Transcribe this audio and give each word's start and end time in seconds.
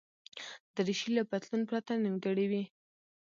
دریشي 0.75 1.09
له 1.17 1.23
پتلون 1.29 1.61
پرته 1.69 1.91
نیمګړې 2.03 2.45
وي. 2.51 2.63